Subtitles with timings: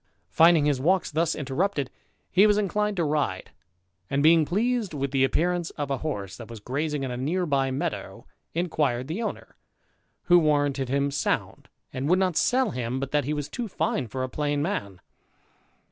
[0.31, 1.91] Finding his walks thus interrupted,
[2.31, 3.51] he was inclined to ride,
[4.09, 7.77] and, being pleased with the appearance of a horse that was grazing in a neighbouring
[7.77, 8.25] meadow,
[8.55, 9.55] inquired the owner;
[10.23, 14.07] who warranted him sound, and would not sell him but that he was too fine
[14.07, 15.01] for a plain man.